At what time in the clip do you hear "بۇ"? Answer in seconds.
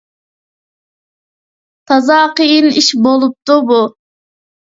3.73-3.77